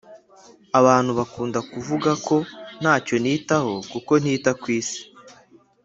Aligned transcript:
Abantu 0.79 1.11
bakunda 1.19 1.59
kuvuga 1.71 2.11
ko 2.27 2.35
ntacyo 2.81 3.15
nitaho 3.23 3.73
kuko 3.91 4.11
ntita 4.21 4.51
kw’isi 4.59 5.01